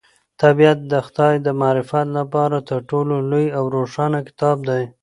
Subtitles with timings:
[0.41, 4.83] طبیعت د خدای د معرفت لپاره تر ټولو لوی او روښانه کتاب دی.